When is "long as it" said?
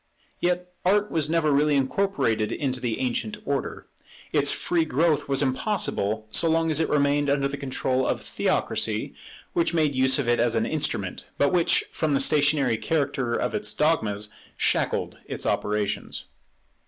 6.49-6.89